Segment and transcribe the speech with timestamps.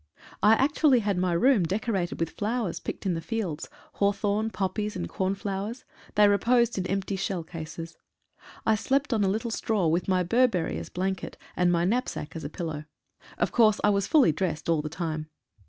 [0.41, 3.69] I actually had my room decorated with flowers picked in the fields—
[4.01, 5.85] hawthorn, poppies, and cornflowers.
[6.15, 7.99] They reposed in empty shell cases.
[8.65, 12.43] I slept on a little straw, with my Burberry as blanket, and my knapsack as
[12.43, 12.85] a pillow.
[13.37, 15.27] Of course I was fully dressed al' the time.